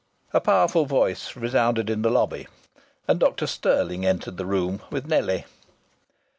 [0.33, 2.47] A powerful voice resounded in the lobby,
[3.07, 5.45] and Dr Stirling entered the room with Nellie.